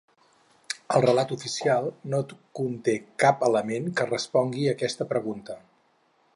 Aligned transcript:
El 0.95 1.03
relat 1.05 1.33
oficial 1.35 1.89
no 2.13 2.21
conté 2.61 2.95
cap 3.25 3.45
element 3.51 3.93
que 4.01 4.09
respongui 4.11 4.67
aquesta 4.75 5.11
pregunta. 5.15 5.63